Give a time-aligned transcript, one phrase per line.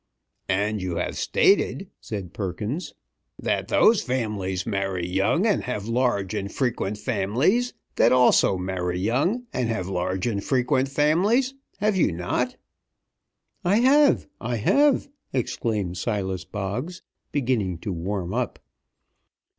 [0.49, 2.95] "And you have stated," said Perkins,
[3.37, 9.43] "that those families many young and have large and frequent families that also marry young
[9.53, 12.55] and have large and frequent families, have you not?"
[13.63, 14.27] "I have!
[14.41, 18.57] I have!" exclaimed Silas Boggs, beginning to warm up.